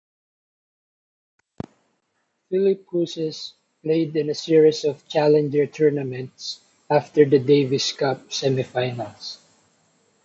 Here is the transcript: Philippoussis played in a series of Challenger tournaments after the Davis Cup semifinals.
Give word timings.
Philippoussis 2.51 3.53
played 3.83 4.15
in 4.15 4.31
a 4.31 4.33
series 4.33 4.83
of 4.83 5.07
Challenger 5.07 5.67
tournaments 5.67 6.59
after 6.89 7.23
the 7.23 7.37
Davis 7.37 7.91
Cup 7.91 8.29
semifinals. 8.31 9.37